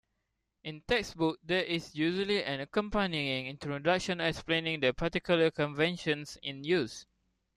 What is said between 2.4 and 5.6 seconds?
an accompanying introduction explaining the particular